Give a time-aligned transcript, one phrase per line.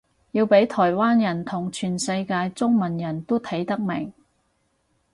[0.31, 4.11] 要畀台灣人同全世界中文人都睇得明